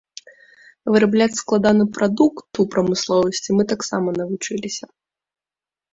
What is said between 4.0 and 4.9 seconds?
навучыліся.